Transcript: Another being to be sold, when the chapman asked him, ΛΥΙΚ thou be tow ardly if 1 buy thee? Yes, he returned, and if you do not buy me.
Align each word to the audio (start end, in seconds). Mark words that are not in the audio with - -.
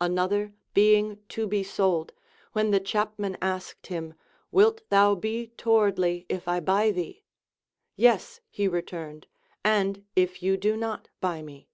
Another 0.00 0.54
being 0.74 1.20
to 1.30 1.48
be 1.48 1.64
sold, 1.64 2.12
when 2.52 2.70
the 2.70 2.78
chapman 2.78 3.36
asked 3.42 3.88
him, 3.88 4.14
ΛΥΙΚ 4.54 4.78
thou 4.90 5.16
be 5.16 5.48
tow 5.56 5.74
ardly 5.76 6.24
if 6.28 6.46
1 6.46 6.64
buy 6.64 6.92
thee? 6.92 7.24
Yes, 7.96 8.38
he 8.48 8.68
returned, 8.68 9.26
and 9.64 10.04
if 10.14 10.40
you 10.40 10.56
do 10.56 10.76
not 10.76 11.08
buy 11.20 11.42
me. 11.42 11.68